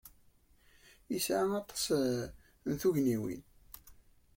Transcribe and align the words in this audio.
Yesɛa 1.11 1.45
aṭas 1.61 1.85
n 2.69 2.71
tugniwin. 2.81 3.43